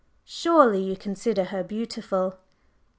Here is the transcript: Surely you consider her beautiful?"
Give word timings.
Surely 0.25 0.81
you 0.81 0.97
consider 0.97 1.43
her 1.43 1.63
beautiful?" 1.63 2.39